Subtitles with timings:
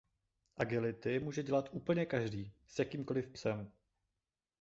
[0.57, 3.71] Agility může dělat úplně každý s jakýmkoliv psem.